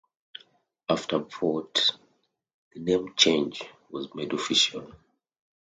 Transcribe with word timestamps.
After 0.89 1.17
a 1.17 1.19
vote 1.19 1.91
the 2.73 2.79
name 2.79 3.13
change 3.15 3.61
was 3.91 4.15
made 4.15 4.33
official. 4.33 4.91